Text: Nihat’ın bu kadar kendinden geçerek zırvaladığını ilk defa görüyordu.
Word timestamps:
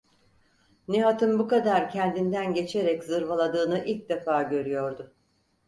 Nihat’ın 0.87 1.39
bu 1.39 1.47
kadar 1.47 1.89
kendinden 1.89 2.53
geçerek 2.53 3.03
zırvaladığını 3.03 3.85
ilk 3.85 4.09
defa 4.09 4.43
görüyordu. 4.43 5.13